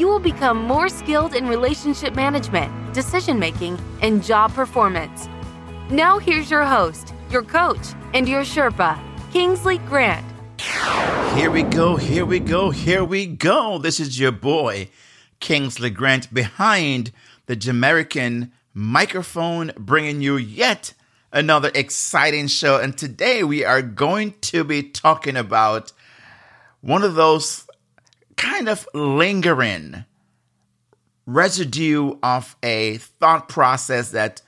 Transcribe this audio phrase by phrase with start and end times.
[0.00, 5.28] you will become more skilled in relationship management, decision making, and job performance.
[5.90, 8.98] Now, here's your host, your coach, and your Sherpa,
[9.30, 10.24] Kingsley Grant.
[11.36, 13.76] Here we go, here we go, here we go.
[13.76, 14.88] This is your boy,
[15.38, 17.12] Kingsley Grant, behind
[17.44, 20.94] the Jamaican microphone, bringing you yet
[21.30, 22.80] another exciting show.
[22.80, 25.92] And today we are going to be talking about
[26.80, 27.66] one of those
[28.60, 30.04] kind of lingering
[31.24, 34.42] residue of a thought process that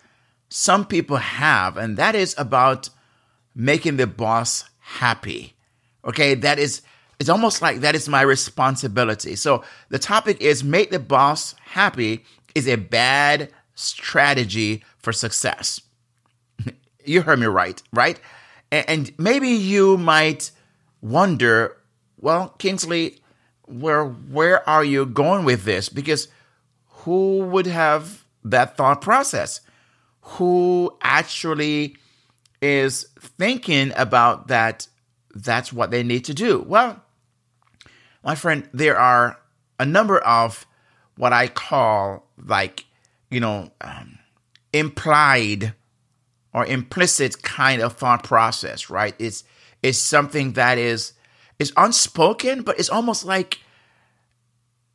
[0.51, 2.91] some people have, and that is about
[3.55, 5.55] making the boss happy.
[6.05, 6.83] Okay, that is
[7.19, 9.35] it's almost like that is my responsibility.
[9.35, 12.23] So the topic is make the boss happy
[12.55, 15.81] is a bad strategy for success.
[17.07, 18.21] you heard me right, right?
[18.71, 20.51] And maybe you might
[21.01, 21.79] wonder,
[22.19, 23.22] well, Kingsley,
[23.73, 25.89] where where are you going with this?
[25.89, 26.29] Because
[26.89, 29.61] who would have that thought process?
[30.23, 31.97] Who actually
[32.61, 34.87] is thinking about that
[35.35, 36.65] that's what they need to do?
[36.67, 37.03] Well,
[38.23, 39.39] my friend, there are
[39.79, 40.67] a number of
[41.17, 42.85] what I call like,
[43.31, 44.19] you know, um,
[44.73, 45.75] implied
[46.55, 49.15] or implicit kind of thought process, right?
[49.19, 49.45] It's
[49.83, 51.15] it's something that is
[51.63, 53.61] is unspoken, but it's almost like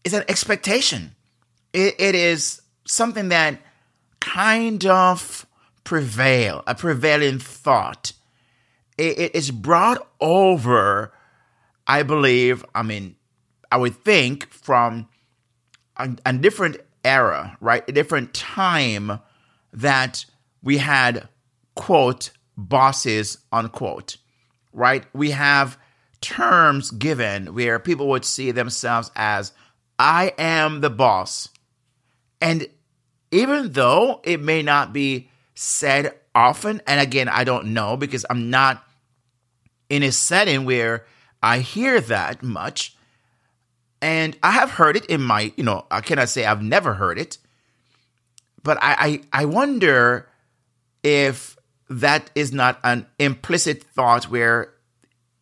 [0.03, 1.15] it's an expectation.
[1.73, 3.59] it, it is something that
[4.19, 5.45] kind of
[5.83, 8.13] prevail, a prevailing thought.
[8.97, 11.13] It, it is brought over,
[11.85, 13.15] I believe, I mean,
[13.71, 15.07] I would think from
[15.97, 17.83] a, a different era, right?
[17.87, 19.19] A different time
[19.73, 20.25] that
[20.63, 21.29] we had,
[21.75, 24.17] quote, bosses, unquote,
[24.73, 25.05] right?
[25.13, 25.77] We have
[26.21, 29.51] terms given where people would see themselves as,
[29.99, 31.49] I am the boss.
[32.41, 32.67] And
[33.31, 38.49] even though it may not be said often, and again, I don't know because I'm
[38.49, 38.83] not
[39.89, 41.05] in a setting where
[41.41, 42.95] I hear that much.
[44.01, 47.17] And I have heard it in my, you know, I cannot say I've never heard
[47.17, 47.39] it,
[48.61, 50.27] but I, I, I wonder
[51.01, 51.57] if
[51.89, 54.73] that is not an implicit thought where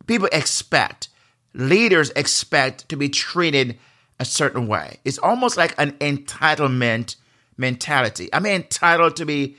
[0.07, 1.09] people expect,
[1.53, 3.77] leaders expect to be treated
[4.19, 4.99] a certain way.
[5.03, 7.15] It's almost like an entitlement
[7.57, 8.29] mentality.
[8.33, 9.57] I'm entitled to be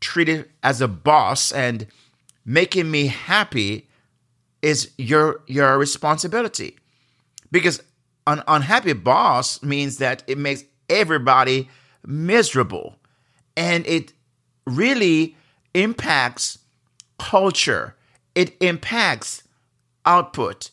[0.00, 1.86] treated as a boss and
[2.44, 3.88] making me happy
[4.62, 6.76] is your your responsibility.
[7.50, 7.82] Because
[8.26, 11.68] an unhappy boss means that it makes everybody
[12.06, 12.96] miserable
[13.56, 14.12] and it
[14.66, 15.36] really
[15.74, 16.58] impacts
[17.18, 17.94] culture.
[18.34, 19.42] It impacts
[20.08, 20.70] output.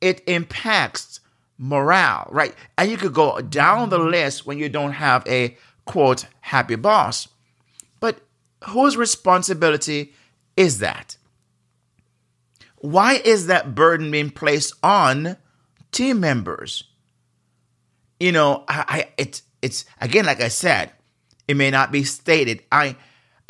[0.00, 1.20] It impacts
[1.58, 2.54] morale, right?
[2.78, 7.28] And you could go down the list when you don't have a quote happy boss.
[8.00, 8.20] But
[8.68, 10.14] whose responsibility
[10.56, 11.16] is that?
[12.76, 15.36] Why is that burden being placed on
[15.92, 16.84] team members?
[18.18, 20.92] You know, I, I it's it's again like I said,
[21.46, 22.62] it may not be stated.
[22.72, 22.96] I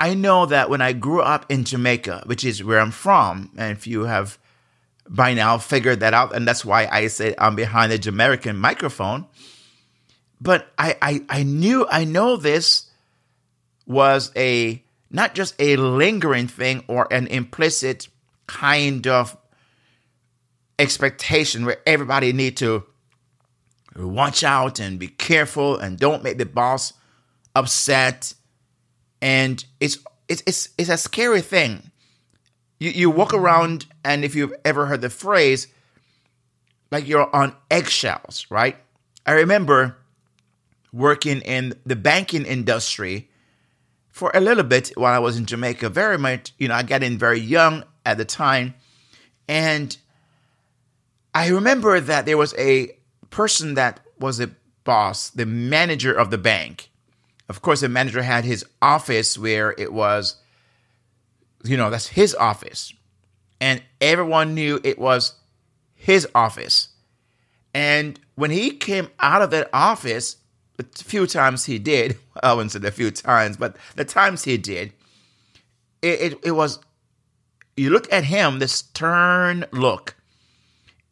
[0.01, 3.71] I know that when I grew up in Jamaica, which is where I'm from, and
[3.77, 4.37] if you have
[5.11, 8.57] by now figured that out, and that's why I say I'm um, behind the Jamaican
[8.57, 9.27] microphone.
[10.41, 12.87] But I, I, I knew, I know this
[13.87, 18.09] was a not just a lingering thing or an implicit
[18.47, 19.37] kind of
[20.79, 22.85] expectation where everybody need to
[23.97, 26.93] watch out and be careful and don't make the boss
[27.57, 28.33] upset.
[29.21, 29.99] And it's
[30.29, 31.90] it's it's, it's a scary thing
[32.81, 35.69] you, you walk around, and if you've ever heard the phrase,
[36.91, 38.77] like you're on eggshells, right?
[39.25, 39.97] I remember
[40.93, 43.31] working in the banking industry
[44.09, 45.91] for a little bit while I was in Jamaica.
[45.91, 48.75] Very much, you know, I got in very young at the time.
[49.47, 49.97] And
[51.35, 52.97] I remember that there was a
[53.29, 54.51] person that was a
[54.85, 56.91] boss, the manager of the bank.
[57.49, 60.37] Of course, the manager had his office where it was
[61.65, 62.93] you know, that's his office.
[63.61, 65.35] And everyone knew it was
[65.95, 66.89] his office.
[67.75, 70.37] And when he came out of that office,
[70.79, 74.57] a few times he did, I wouldn't say the few times, but the times he
[74.57, 74.93] did,
[76.03, 76.79] it, it, it was,
[77.77, 80.17] you look at him, this stern look,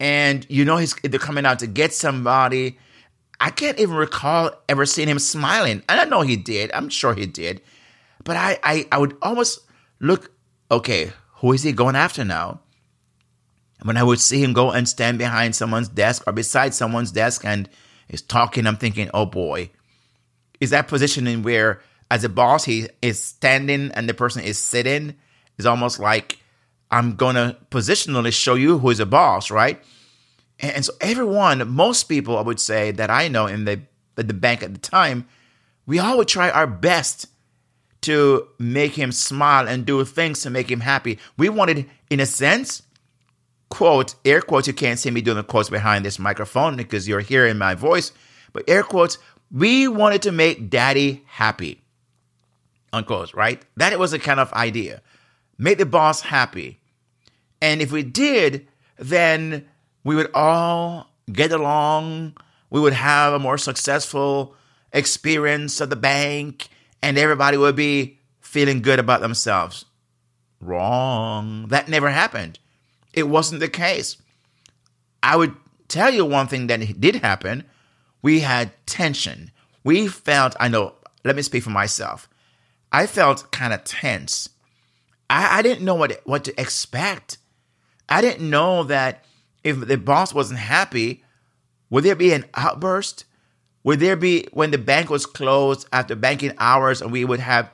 [0.00, 2.78] and you know he's they're coming out to get somebody.
[3.40, 5.82] I can't even recall ever seeing him smiling.
[5.88, 6.70] And I know he did.
[6.72, 7.60] I'm sure he did.
[8.24, 9.60] But I, I, I would almost
[10.00, 10.32] look,
[10.70, 12.60] okay, who is he going after now?
[13.82, 17.44] When I would see him go and stand behind someone's desk or beside someone's desk
[17.44, 17.68] and
[18.08, 19.70] is talking, I'm thinking, oh boy,
[20.60, 21.80] is that positioning where
[22.10, 25.14] as a boss he is standing and the person is sitting?
[25.58, 26.38] Is almost like
[26.90, 29.82] I'm gonna positionally show you who is a boss, right?
[30.60, 33.80] And so everyone, most people, I would say that I know in the
[34.14, 35.26] the bank at the time,
[35.86, 37.26] we all would try our best
[38.02, 41.18] to make him smile and do things to make him happy.
[41.36, 42.82] We wanted, in a sense,
[43.70, 47.20] quote, air quotes, you can't see me doing the quotes behind this microphone because you're
[47.20, 48.12] hearing my voice,
[48.52, 49.18] but air quotes,
[49.50, 51.82] we wanted to make daddy happy.
[52.92, 53.62] Unquote, right?
[53.76, 55.02] That was a kind of idea.
[55.58, 56.80] Make the boss happy.
[57.60, 59.66] And if we did, then
[60.04, 62.36] we would all get along.
[62.70, 64.54] We would have a more successful
[64.92, 66.68] experience at the bank,
[67.02, 69.84] and everybody would be feeling good about themselves.
[70.60, 71.68] Wrong.
[71.68, 72.58] That never happened.
[73.12, 74.16] It wasn't the case.
[75.22, 75.54] I would
[75.88, 77.64] tell you one thing that did happen.
[78.22, 79.50] We had tension.
[79.84, 82.28] We felt, I know, let me speak for myself.
[82.90, 84.48] I felt kind of tense.
[85.30, 87.38] I, I didn't know what, what to expect.
[88.08, 89.24] I didn't know that
[89.62, 91.22] if the boss wasn't happy,
[91.90, 93.24] would there be an outburst?
[93.84, 97.70] Would there be when the bank was closed after banking hours and we would have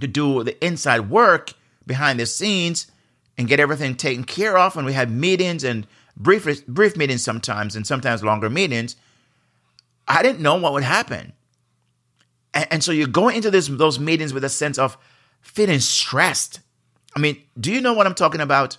[0.00, 1.52] to do the inside work
[1.86, 2.86] behind the scenes
[3.36, 4.76] and get everything taken care of?
[4.76, 5.86] And we had meetings and
[6.16, 8.96] brief brief meetings sometimes and sometimes longer meetings.
[10.06, 11.32] I didn't know what would happen.
[12.54, 14.96] And, and so you go into this those meetings with a sense of
[15.40, 16.60] feeling stressed.
[17.16, 18.76] I mean, do you know what I'm talking about?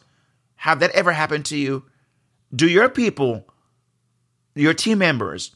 [0.55, 1.85] Have that ever happened to you?
[2.55, 3.47] Do your people,
[4.55, 5.55] your team members,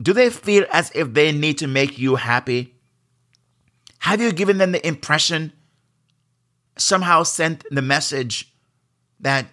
[0.00, 2.74] do they feel as if they need to make you happy?
[4.00, 5.52] Have you given them the impression,
[6.76, 8.52] somehow sent the message
[9.20, 9.46] that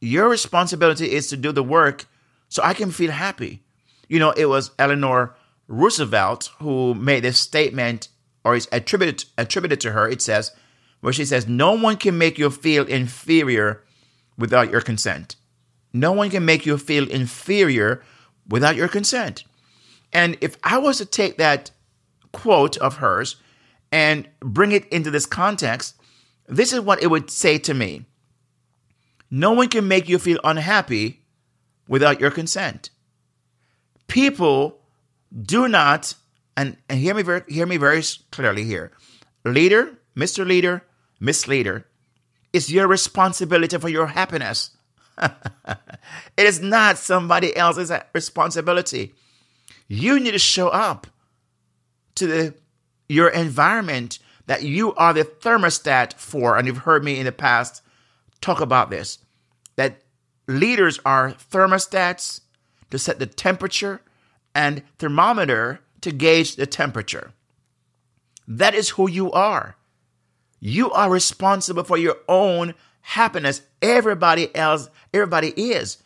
[0.00, 2.06] your responsibility is to do the work
[2.48, 3.62] so I can feel happy?
[4.08, 5.36] You know, it was Eleanor
[5.68, 8.08] Roosevelt who made this statement,
[8.44, 10.08] or is attributed attributed to her.
[10.08, 10.50] It says,
[11.00, 13.82] where she says, No one can make you feel inferior
[14.36, 15.36] without your consent.
[15.92, 18.02] No one can make you feel inferior
[18.48, 19.44] without your consent.
[20.12, 21.70] And if I was to take that
[22.32, 23.36] quote of hers
[23.92, 25.96] and bring it into this context,
[26.48, 28.06] this is what it would say to me
[29.30, 31.22] No one can make you feel unhappy
[31.88, 32.90] without your consent.
[34.08, 34.80] People
[35.42, 36.14] do not,
[36.56, 38.02] and, and hear me very hear me very
[38.32, 38.92] clearly here.
[39.44, 40.46] Leader, Mr.
[40.46, 40.84] Leader,
[41.20, 41.86] Miss Leader,
[42.52, 44.76] it's your responsibility for your happiness.
[45.22, 45.26] it
[46.36, 49.14] is not somebody else's responsibility.
[49.92, 51.08] You need to show up
[52.14, 52.54] to the,
[53.08, 56.56] your environment that you are the thermostat for.
[56.56, 57.82] And you've heard me in the past
[58.40, 59.18] talk about this
[59.74, 60.00] that
[60.46, 62.42] leaders are thermostats
[62.92, 64.00] to set the temperature
[64.54, 67.32] and thermometer to gauge the temperature.
[68.46, 69.74] That is who you are.
[70.60, 73.62] You are responsible for your own happiness.
[73.82, 75.98] Everybody else, everybody is.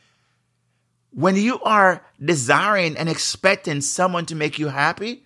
[1.15, 5.23] When you are desiring and expecting someone to make you happy,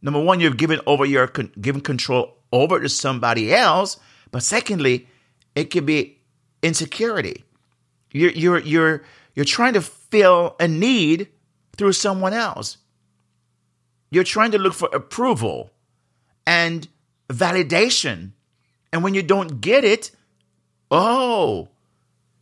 [0.00, 3.98] number one, you've given over your given control over to somebody else.
[4.30, 5.06] But secondly,
[5.54, 6.18] it could be
[6.62, 7.44] insecurity.
[8.10, 9.02] You're you're you're
[9.34, 11.28] you're trying to fill a need
[11.76, 12.78] through someone else.
[14.10, 15.70] You're trying to look for approval
[16.46, 16.88] and
[17.28, 18.32] validation.
[18.92, 20.10] And when you don't get it,
[20.90, 21.68] oh,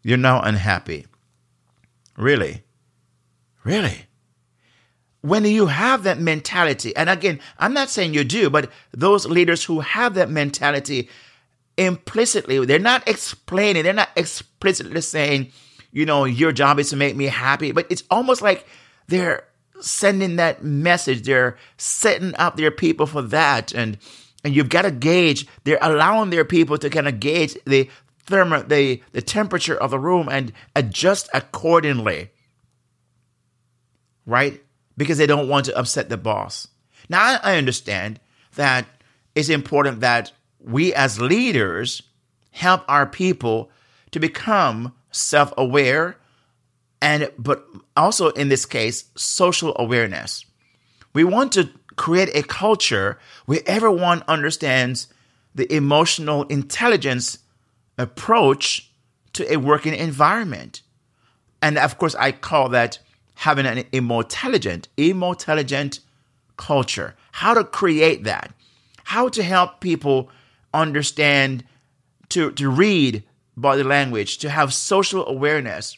[0.03, 1.07] you're now unhappy.
[2.17, 2.63] Really?
[3.65, 4.07] Really?
[5.23, 9.65] When you have that mentality, and again, I'm not saying you do, but those leaders
[9.65, 11.09] who have that mentality
[11.79, 15.51] implicitly, they're not explaining, they're not explicitly saying,
[15.93, 18.67] you know, your job is to make me happy, but it's almost like
[19.07, 19.45] they're
[19.81, 21.23] sending that message.
[21.23, 23.73] They're setting up their people for that.
[23.73, 23.99] And
[24.45, 27.89] and you've got to gauge, they're allowing their people to kind of gauge the
[28.27, 32.31] thermo the, the temperature of the room and adjust accordingly.
[34.27, 34.63] Right?
[34.97, 36.69] Because they don't want to upset the boss.
[37.09, 38.21] Now I, understand
[38.55, 38.87] that
[39.35, 42.03] it's important that we as leaders
[42.53, 43.71] help our people
[44.13, 46.17] to become self-aware
[47.03, 47.67] and but
[47.97, 50.47] also in this case social awareness
[51.13, 55.09] We want to create a culture where everyone understands
[55.55, 57.39] the emotional intelligence
[57.99, 58.91] approach
[59.35, 60.83] to a working environment.
[61.63, 62.99] And of course, I call that
[63.37, 66.01] having an emotelligent, emotelligent
[66.57, 67.15] culture.
[67.33, 68.53] How to create that.
[69.05, 70.31] How to help people
[70.73, 71.65] understand
[72.31, 73.23] to, to read
[73.57, 75.97] body language, to have social awareness.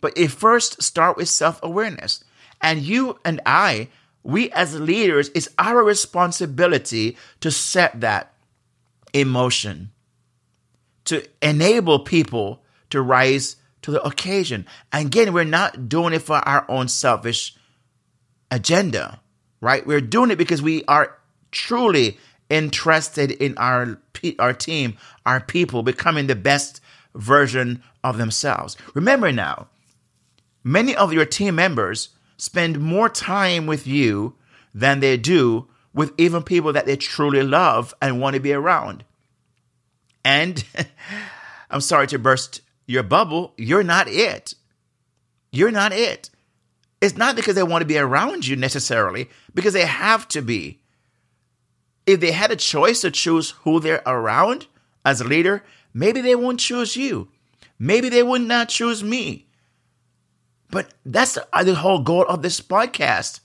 [0.00, 2.24] But it first start with self-awareness.
[2.60, 3.88] And you and I,
[4.22, 8.32] we as leaders, it's our responsibility to set that
[9.12, 9.90] emotion,
[11.08, 14.66] to enable people to rise to the occasion.
[14.92, 17.54] And again, we're not doing it for our own selfish
[18.50, 19.20] agenda,
[19.60, 19.86] right?
[19.86, 21.16] We're doing it because we are
[21.50, 22.18] truly
[22.50, 24.00] interested in our
[24.38, 26.80] our team, our people becoming the best
[27.14, 28.76] version of themselves.
[28.94, 29.68] Remember now,
[30.64, 34.34] many of your team members spend more time with you
[34.74, 39.04] than they do with even people that they truly love and want to be around.
[40.24, 40.64] And
[41.70, 44.54] I'm sorry to burst your bubble, you're not it.
[45.52, 46.30] You're not it.
[47.00, 50.80] It's not because they want to be around you necessarily, because they have to be.
[52.06, 54.66] If they had a choice to choose who they're around
[55.04, 55.62] as a leader,
[55.94, 57.28] maybe they won't choose you.
[57.78, 59.46] Maybe they would not choose me.
[60.70, 63.40] But that's the whole goal of this podcast.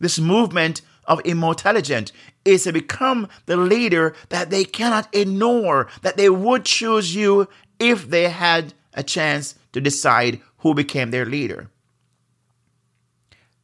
[0.00, 2.12] This movement of emotelligent
[2.44, 7.48] is to become the leader that they cannot ignore, that they would choose you
[7.80, 11.70] if they had a chance to decide who became their leader.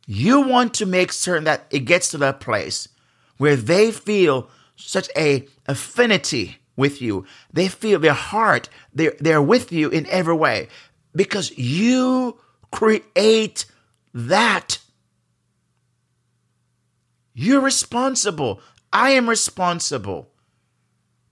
[0.07, 2.89] You want to make certain that it gets to that place
[3.39, 7.25] where they feel such a affinity with you.
[7.53, 10.69] They feel their heart, they're, they're with you in every way
[11.15, 12.39] because you
[12.71, 13.67] create
[14.13, 14.79] that.
[17.35, 18.61] You're responsible.
[18.93, 20.31] I am responsible.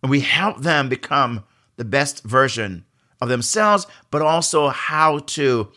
[0.02, 1.44] And we help them become
[1.76, 2.84] the best version
[3.20, 5.70] of themselves, but also how to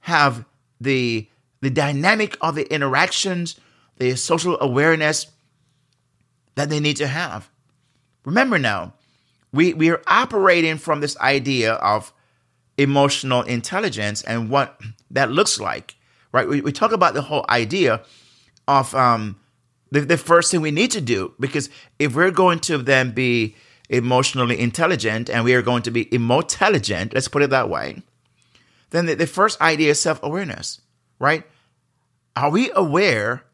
[0.00, 0.44] have
[0.80, 1.28] the
[1.60, 3.58] the dynamic of the interactions,
[3.96, 5.26] the social awareness
[6.54, 7.50] that they need to have.
[8.24, 8.94] Remember now,
[9.52, 12.12] we, we are operating from this idea of
[12.76, 15.96] emotional intelligence and what that looks like,
[16.30, 16.48] right?
[16.48, 18.02] We, we talk about the whole idea
[18.68, 19.40] of um,
[19.90, 23.56] the, the first thing we need to do, because if we're going to then be
[23.88, 28.02] emotionally emotelligent and we are going to be intelligent, let's put it that way,
[28.90, 30.80] then the, the first idea is self awareness,
[31.18, 31.44] right?
[32.36, 33.44] Are we aware?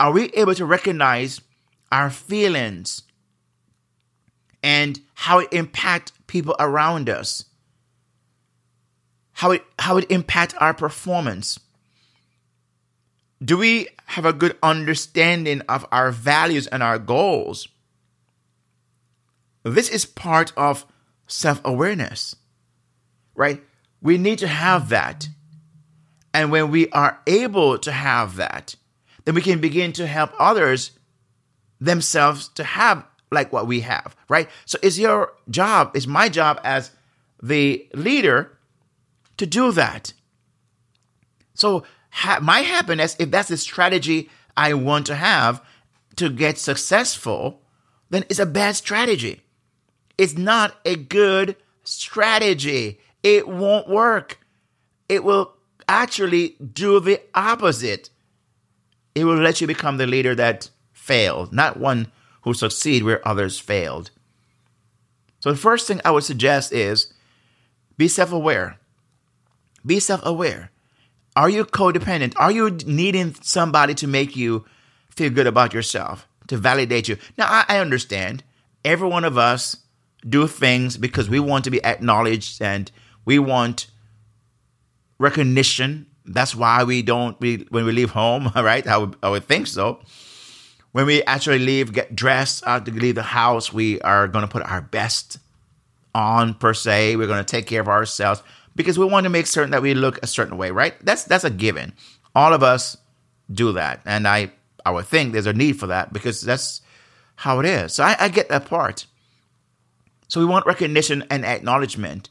[0.00, 1.40] Are we able to recognize
[1.92, 3.02] our feelings
[4.62, 7.44] and how it impact people around us?
[9.32, 11.60] How it how it impact our performance?
[13.42, 17.68] Do we have a good understanding of our values and our goals?
[19.62, 20.86] This is part of
[21.26, 22.34] self awareness,
[23.34, 23.62] right?
[24.00, 25.28] We need to have that.
[26.34, 28.74] And when we are able to have that,
[29.24, 30.92] then we can begin to help others
[31.80, 34.48] themselves to have like what we have, right?
[34.64, 36.90] So it's your job, it's my job as
[37.42, 38.58] the leader
[39.36, 40.12] to do that.
[41.54, 41.84] So
[42.18, 45.64] ha- my happiness, if that's the strategy I want to have
[46.16, 47.62] to get successful,
[48.10, 49.42] then it's a bad strategy.
[50.16, 53.00] It's not a good strategy.
[53.22, 54.40] It won't work.
[55.08, 55.54] It will
[55.88, 58.10] actually do the opposite.
[59.14, 62.10] It will let you become the leader that failed, not one
[62.42, 64.10] who succeed where others failed.
[65.40, 67.12] So the first thing I would suggest is
[67.96, 68.78] be self-aware.
[69.86, 70.70] Be self-aware.
[71.38, 72.32] Are you codependent?
[72.36, 74.64] Are you needing somebody to make you
[75.08, 77.16] feel good about yourself, to validate you?
[77.38, 78.42] Now I, I understand
[78.84, 79.76] every one of us
[80.28, 82.90] do things because we want to be acknowledged and
[83.24, 83.86] we want
[85.20, 86.06] recognition.
[86.24, 88.84] That's why we don't we when we leave home, right?
[88.84, 90.00] I would, I would think so.
[90.90, 94.50] When we actually leave, get dressed out to leave the house, we are going to
[94.50, 95.38] put our best
[96.16, 97.14] on per se.
[97.14, 98.42] We're going to take care of ourselves
[98.78, 100.94] because we want to make certain that we look a certain way, right?
[101.04, 101.92] That's that's a given.
[102.34, 102.96] All of us
[103.52, 104.52] do that, and I
[104.86, 106.80] I would think there's a need for that because that's
[107.34, 107.92] how it is.
[107.92, 109.06] So I, I get that part.
[110.28, 112.30] So we want recognition and acknowledgement,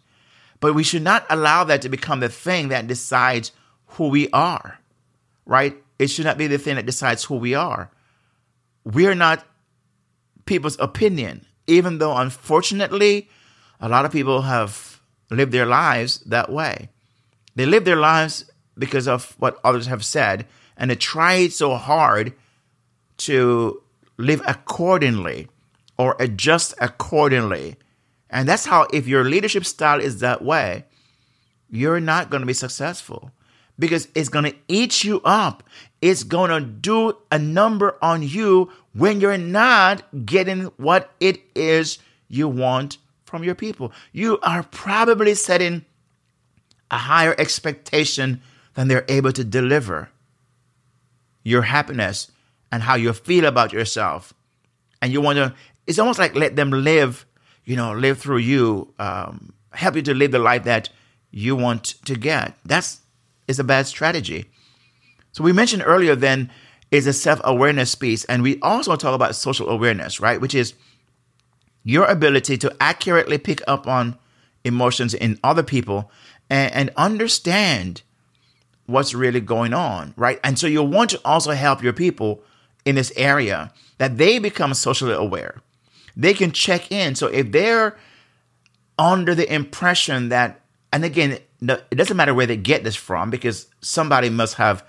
[0.62, 3.51] but we should not allow that to become the thing that decides
[3.88, 4.80] who we are,
[5.46, 5.75] right?
[6.00, 7.92] It should not be the thing that decides who we are.
[8.86, 9.46] We are not
[10.46, 13.30] people's opinion, even though unfortunately,
[13.82, 14.87] a lot of people have
[15.29, 16.89] lived their lives that way.
[17.55, 18.46] They live their lives
[18.77, 20.46] because of what others have said,
[20.77, 22.34] and they try so hard
[23.17, 23.81] to
[24.17, 25.48] live accordingly
[25.98, 27.75] or adjust accordingly.
[28.29, 30.86] And that's how, if your leadership style is that way,
[31.69, 33.31] you're not going to be successful
[33.79, 35.63] because it's going to eat you up.
[36.01, 42.00] It's going to do a number on you when you're not getting what it is
[42.27, 43.91] you want from your people.
[44.13, 45.86] You are probably setting
[46.89, 48.41] a higher expectation
[48.74, 50.10] than they're able to deliver.
[51.43, 52.31] Your happiness
[52.72, 54.34] and how you feel about yourself.
[55.01, 55.53] And you want to,
[55.86, 57.25] it's almost like let them live,
[57.65, 60.89] you know, live through you, um, help you to live the life that
[61.31, 62.55] you want to get.
[62.65, 63.01] That's
[63.48, 64.46] is a bad strategy.
[65.31, 66.50] So we mentioned earlier then
[66.89, 70.39] is a self-awareness piece, and we also talk about social awareness, right?
[70.39, 70.74] Which is
[71.88, 74.17] your ability to accurately pick up on
[74.65, 76.12] emotions in other people
[76.50, 78.01] and, and understand
[78.88, 80.38] what's really going on, right?
[80.44, 82.44] And so you want to also help your people
[82.84, 85.62] in this area that they become socially aware.
[86.17, 87.15] They can check in.
[87.15, 87.98] So if they're
[89.00, 90.60] under the impression that,
[90.91, 94.86] and again, it doesn't matter where they get this from because somebody must have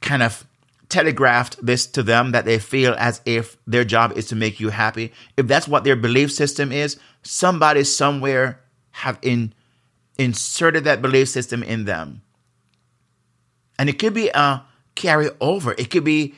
[0.00, 0.46] kind of
[0.88, 4.70] telegraphed this to them that they feel as if their job is to make you
[4.70, 5.12] happy.
[5.36, 8.60] If that's what their belief system is, somebody somewhere
[8.90, 9.54] have in,
[10.18, 12.22] inserted that belief system in them.
[13.78, 14.64] And it could be a
[14.94, 15.78] carryover.
[15.78, 16.34] It could be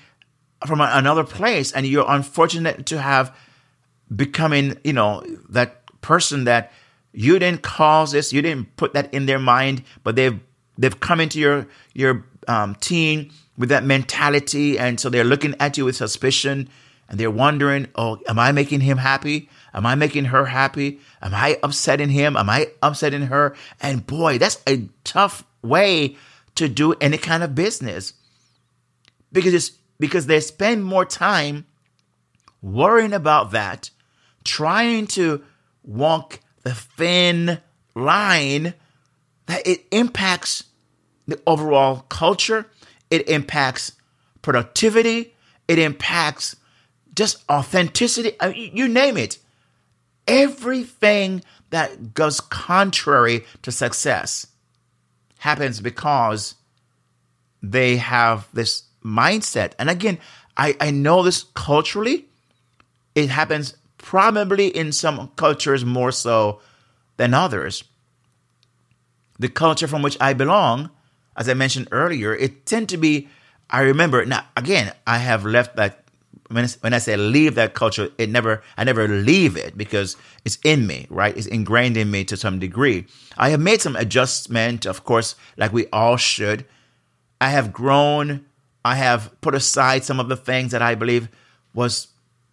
[0.67, 3.37] from another place and you're unfortunate to have
[4.15, 6.73] becoming, you know, that person that
[7.13, 10.39] you didn't cause this, you didn't put that in their mind, but they've
[10.79, 15.77] they've come into your your um, team with that mentality, and so they're looking at
[15.77, 16.69] you with suspicion,
[17.09, 19.49] and they're wondering, "Oh, am I making him happy?
[19.73, 21.01] Am I making her happy?
[21.23, 22.37] Am I upsetting him?
[22.37, 26.17] Am I upsetting her?" And boy, that's a tough way
[26.57, 28.15] to do any kind of business
[29.33, 31.67] because it's because they spend more time
[32.63, 33.91] worrying about that,
[34.45, 35.43] trying to
[35.83, 37.61] walk the thin
[37.95, 38.75] line
[39.47, 40.65] that it impacts
[41.27, 42.67] the overall culture,
[43.11, 43.93] it impacts
[44.43, 45.35] productivity,
[45.69, 46.57] it impacts
[47.15, 49.39] just authenticity, uh, mean, you name it.
[50.29, 54.47] Everything that goes contrary to success
[55.39, 56.55] happens because
[57.63, 59.73] they have this mindset.
[59.79, 60.19] And again,
[60.57, 62.27] I, I know this culturally,
[63.15, 66.61] it happens probably in some cultures more so
[67.17, 67.85] than others.
[69.39, 70.91] The culture from which I belong,
[71.37, 73.29] as I mentioned earlier, it tend to be,
[73.71, 76.05] I remember, now again, I have left that,
[76.49, 80.87] when, I say leave that culture, it never, I never leave it because it's in
[80.87, 81.37] me, right?
[81.37, 83.07] It's ingrained in me to some degree.
[83.37, 86.65] I have made some adjustment, of course, like we all should.
[87.41, 88.47] I have grown
[88.87, 91.29] I have put aside some of the things that I believe
[91.75, 92.07] was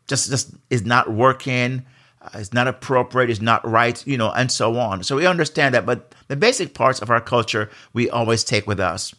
[0.07, 1.85] just just is not working,
[2.23, 5.03] uh, it's not appropriate, it's not right, you know, and so on.
[5.03, 8.79] So we understand that, but the basic parts of our culture we always take with
[8.79, 9.13] us.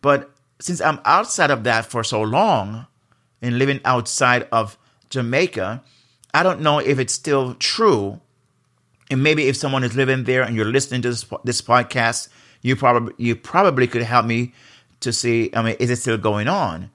[0.00, 2.86] But since I'm outside of that for so long
[3.42, 4.78] and living outside of
[5.10, 5.82] Jamaica,
[6.32, 8.20] I don't know if it's still true.
[9.10, 12.28] And maybe if someone is living there and you're listening to this, this podcast,
[12.62, 14.54] you probably you probably could help me
[15.00, 16.90] to see, I mean, is it still going on?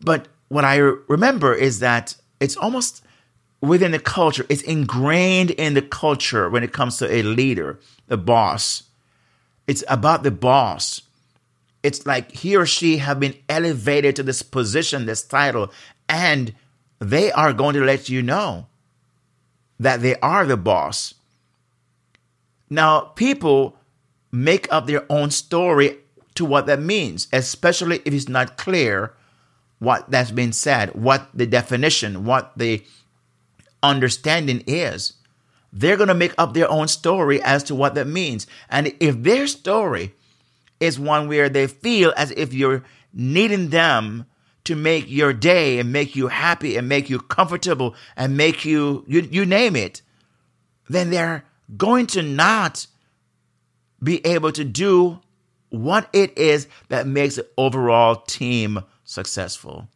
[0.00, 3.04] But what I remember is that it's almost
[3.60, 8.16] within the culture, it's ingrained in the culture when it comes to a leader, the
[8.16, 8.84] boss.
[9.66, 11.02] It's about the boss.
[11.82, 15.70] It's like he or she have been elevated to this position, this title,
[16.08, 16.54] and
[16.98, 18.66] they are going to let you know
[19.78, 21.14] that they are the boss.
[22.68, 23.76] Now, people
[24.30, 25.98] make up their own story
[26.34, 29.14] to what that means, especially if it's not clear
[29.78, 32.84] what that's been said, what the definition, what the
[33.82, 35.14] understanding is.
[35.72, 38.46] They're going to make up their own story as to what that means.
[38.68, 40.14] And if their story
[40.80, 44.26] is one where they feel as if you're needing them
[44.64, 49.04] to make your day and make you happy and make you comfortable and make you,
[49.06, 50.02] you, you name it,
[50.88, 51.44] then they're
[51.76, 52.86] going to not
[54.02, 55.20] be able to do
[55.68, 59.88] what it is that makes the overall team successful.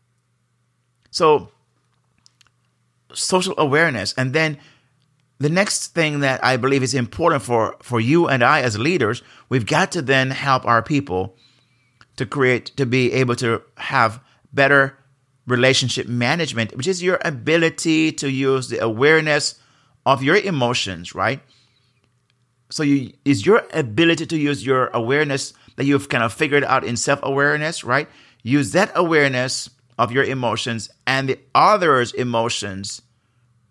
[1.11, 1.51] So,
[3.15, 4.13] social awareness.
[4.15, 4.59] And then
[5.39, 9.23] the next thing that I believe is important for, for you and I as leaders,
[9.49, 11.37] we've got to then help our people
[12.17, 14.21] to create, to be able to have
[14.53, 14.97] better
[15.47, 19.61] relationship management, which is your ability to use the awareness
[20.07, 21.41] of your emotions, right?
[22.71, 26.85] So you is your ability to use your awareness that you've kind of figured out
[26.85, 28.09] in self-awareness, right?
[28.43, 33.03] Use that awareness of your emotions and the other's emotions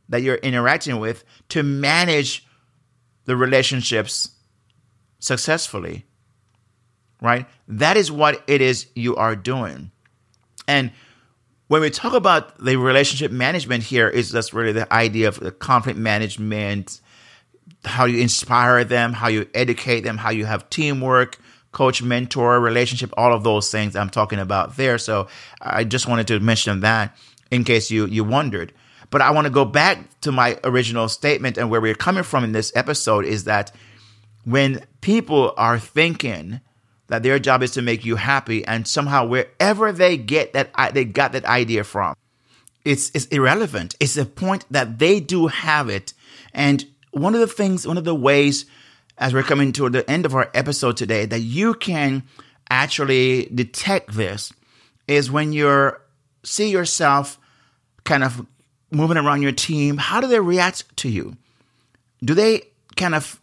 [0.09, 2.45] that you're interacting with to manage
[3.25, 4.29] the relationships
[5.19, 6.05] successfully.
[7.21, 7.47] Right?
[7.67, 9.91] That is what it is you are doing.
[10.67, 10.91] And
[11.67, 15.51] when we talk about the relationship management here, is just really the idea of the
[15.51, 16.99] conflict management,
[17.85, 21.37] how you inspire them, how you educate them, how you have teamwork,
[21.73, 24.97] coach, mentor, relationship, all of those things I'm talking about there.
[24.97, 25.27] So
[25.61, 27.17] I just wanted to mention that
[27.51, 28.73] in case you you wondered.
[29.09, 32.43] But I want to go back to my original statement and where we're coming from
[32.43, 33.71] in this episode is that
[34.45, 36.61] when people are thinking
[37.07, 41.05] that their job is to make you happy and somehow wherever they get that they
[41.05, 42.15] got that idea from
[42.83, 46.13] it's it's irrelevant it's the point that they do have it
[46.53, 48.65] and one of the things one of the ways
[49.17, 52.23] as we're coming to the end of our episode today that you can
[52.69, 54.51] actually detect this
[55.07, 56.01] is when you're
[56.43, 57.39] see yourself
[58.03, 58.45] kind of
[58.91, 61.35] moving around your team, how do they react to you?
[62.23, 62.63] Do they
[62.95, 63.39] kind of,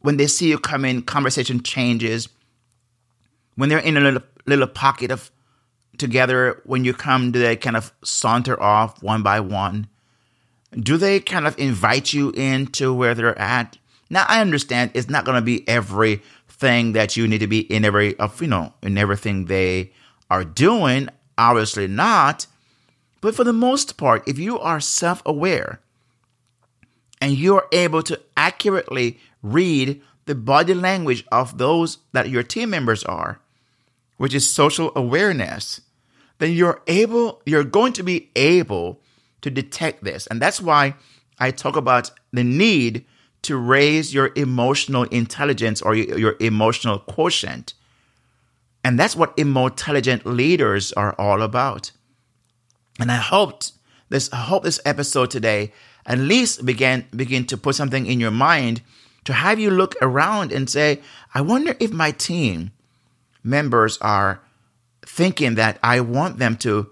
[0.00, 2.28] when they see you come in, conversation changes?
[3.54, 5.30] When they're in a little, little pocket of
[5.98, 9.88] together, when you come, do they kind of saunter off one by one?
[10.72, 13.78] Do they kind of invite you into where they're at?
[14.08, 17.84] Now, I understand it's not going to be everything that you need to be in
[17.84, 19.92] every, of you know, in everything they
[20.30, 21.08] are doing.
[21.38, 22.46] Obviously not.
[23.20, 25.80] But for the most part, if you are self aware
[27.20, 33.04] and you're able to accurately read the body language of those that your team members
[33.04, 33.40] are,
[34.16, 35.80] which is social awareness,
[36.38, 39.00] then you're able, you're going to be able
[39.40, 40.26] to detect this.
[40.26, 40.94] And that's why
[41.38, 43.04] I talk about the need
[43.46, 47.74] to raise your emotional intelligence or your emotional quotient.
[48.84, 51.92] And that's what emotelligent leaders are all about.
[53.00, 53.72] And I hoped
[54.08, 55.72] this I hope this episode today
[56.06, 58.82] at least began begin to put something in your mind
[59.24, 61.00] to have you look around and say,
[61.34, 62.70] I wonder if my team
[63.42, 64.40] members are
[65.02, 66.90] thinking that I want them to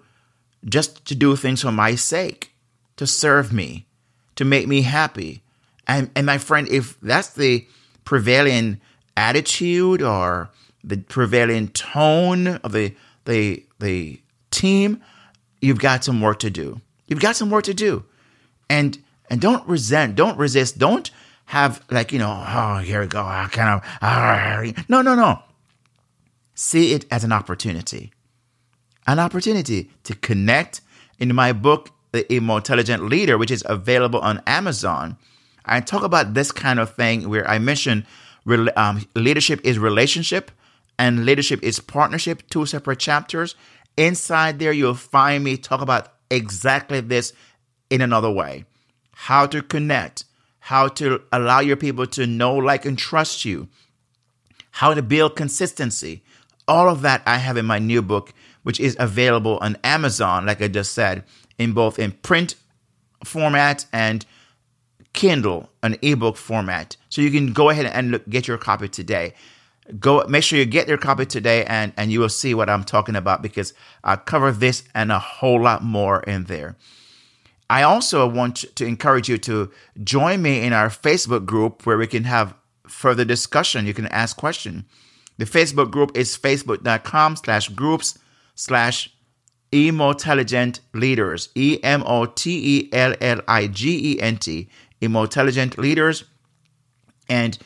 [0.64, 2.52] just to do things for my sake,
[2.96, 3.86] to serve me,
[4.34, 5.43] to make me happy.
[5.86, 7.66] And and my friend, if that's the
[8.04, 8.80] prevailing
[9.16, 10.50] attitude or
[10.82, 12.94] the prevailing tone of the
[13.24, 14.20] the the
[14.50, 15.02] team,
[15.60, 16.80] you've got some work to do.
[17.06, 18.04] You've got some work to do.
[18.68, 18.98] And
[19.30, 21.10] and don't resent, don't resist, don't
[21.46, 23.22] have like, you know, oh, here we go.
[23.22, 25.42] I kind of uh, no, no, no.
[26.54, 28.12] See it as an opportunity.
[29.06, 30.80] An opportunity to connect.
[31.20, 35.16] In my book, The Emotelligent Leader, which is available on Amazon,
[35.64, 38.06] I talk about this kind of thing where I mention
[38.76, 40.50] um, leadership is relationship
[40.98, 43.54] and leadership is partnership, two separate chapters.
[43.96, 47.32] Inside there, you'll find me talk about exactly this
[47.90, 48.64] in another way
[49.16, 50.24] how to connect,
[50.58, 53.68] how to allow your people to know, like, and trust you,
[54.72, 56.22] how to build consistency.
[56.66, 60.60] All of that I have in my new book, which is available on Amazon, like
[60.60, 61.22] I just said,
[61.58, 62.56] in both in print
[63.22, 64.26] format and
[65.14, 66.96] Kindle, an ebook format.
[67.08, 69.32] So you can go ahead and look, get your copy today.
[69.98, 72.84] Go make sure you get your copy today and and you will see what i'm
[72.84, 76.76] talking about because i cover this and a whole lot more in there.
[77.68, 79.70] I also want to encourage you to
[80.02, 82.54] join me in our facebook group where we can have
[82.86, 83.86] further discussion.
[83.86, 84.84] You can ask questions.
[85.36, 88.18] The facebook group is facebook.com slash groups
[88.54, 89.14] slash
[89.74, 91.88] emotelligent leaders e-m-o-t-e-l-l-i-g-e-n-t
[95.04, 96.24] emotelligent leaders
[97.28, 97.58] and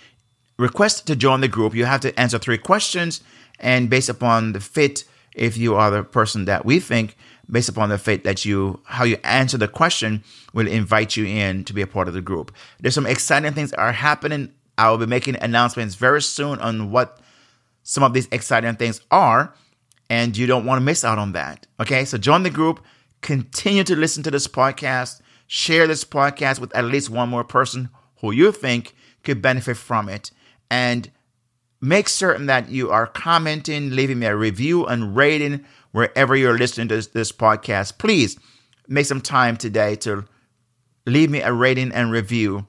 [0.58, 3.22] request to join the group, you have to answer three questions.
[3.60, 7.16] And based upon the fit, if you are the person that we think,
[7.50, 10.22] based upon the fit that you, how you answer the question,
[10.52, 12.54] will invite you in to be a part of the group.
[12.80, 14.52] There's some exciting things that are happening.
[14.76, 17.20] I will be making announcements very soon on what
[17.82, 19.54] some of these exciting things are.
[20.10, 21.66] And you don't want to miss out on that.
[21.80, 22.04] Okay.
[22.04, 22.84] So join the group,
[23.20, 27.88] continue to listen to this podcast, share this podcast with at least one more person
[28.20, 30.30] who you think could benefit from it
[30.70, 31.10] and
[31.80, 36.86] make certain that you are commenting, leaving me a review and rating wherever you're listening
[36.88, 37.98] to this, this, podcast.
[37.98, 38.38] Please
[38.86, 40.24] make some time today to
[41.06, 42.66] leave me a rating and review.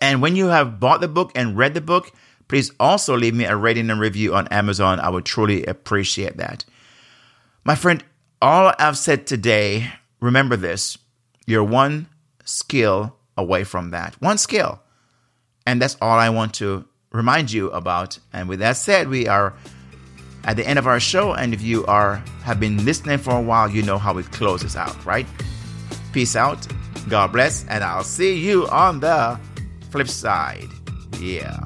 [0.00, 2.12] And when you have bought the book and read the book,
[2.46, 5.00] please also leave me a rating and review on Amazon.
[5.00, 6.64] I would truly appreciate that.
[7.64, 8.04] My friend,
[8.40, 9.90] all I've said today,
[10.20, 10.98] remember this
[11.46, 12.08] you're one
[12.44, 14.20] skill away from that.
[14.20, 14.80] One skill.
[15.66, 18.18] And that's all I want to remind you about.
[18.32, 19.54] And with that said, we are
[20.44, 21.32] at the end of our show.
[21.32, 24.76] And if you are have been listening for a while, you know how it closes
[24.76, 25.26] out, right?
[26.12, 26.66] Peace out.
[27.08, 29.38] God bless, and I'll see you on the
[29.90, 30.68] flip side.
[31.20, 31.60] Yeah.